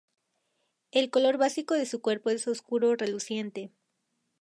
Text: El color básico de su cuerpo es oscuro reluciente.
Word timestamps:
El 0.89 1.11
color 1.11 1.37
básico 1.37 1.75
de 1.75 1.85
su 1.85 2.01
cuerpo 2.01 2.31
es 2.31 2.47
oscuro 2.47 2.95
reluciente. 2.95 3.71